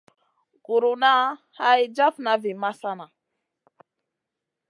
Guruna 0.69 1.11
hay 1.59 1.81
jafna 1.95 2.33
vi 2.41 2.51
masana. 2.61 3.07